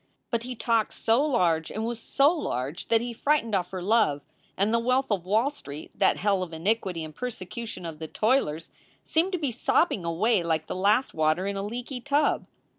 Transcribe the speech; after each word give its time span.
But 0.31 0.41
he 0.41 0.55
talked 0.55 0.95
so 0.95 1.23
large 1.23 1.69
and 1.69 1.85
was 1.85 1.99
so 1.99 2.31
large 2.35 2.87
that 2.87 3.01
he 3.01 3.13
frightened 3.13 3.53
off 3.53 3.69
her 3.69 3.83
love, 3.83 4.23
and 4.57 4.73
the 4.73 4.79
wealth 4.79 5.11
of 5.11 5.25
Wall 5.27 5.51
Street, 5.51 5.91
that 5.93 6.17
hell 6.17 6.41
of 6.41 6.51
iniquity 6.53 7.03
and 7.03 7.13
persecution 7.15 7.85
of 7.85 7.99
the 7.99 8.07
toilers, 8.07 8.71
seemed 9.05 9.31
to 9.33 9.37
be 9.37 9.51
sobbing 9.51 10.03
away 10.03 10.41
like 10.41 10.65
the 10.65 10.73
last 10.75 11.13
water 11.13 11.45
in 11.45 11.55
a 11.55 11.61
leaky 11.61 12.01
tub. 12.01 12.47